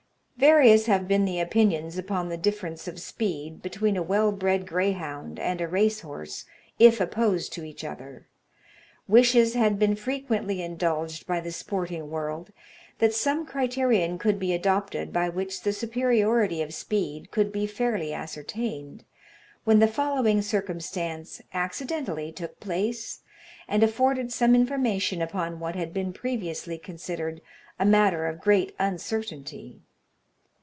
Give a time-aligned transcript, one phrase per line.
[0.37, 5.37] Various have been the opinions upon the difference of speed between a well bred greyhound
[5.37, 6.45] and a racehorse,
[6.79, 8.27] if opposed to each other.
[9.07, 12.51] Wishes had been frequently indulged by the sporting world,
[12.97, 18.11] that some criterion could be adopted by which the superiority of speed could be fairly
[18.11, 19.03] ascertained,
[19.63, 23.19] when the following circumstance accidentally took place,
[23.67, 27.41] and afforded some information upon what had been previously considered
[27.77, 29.81] a matter of great uncertainty.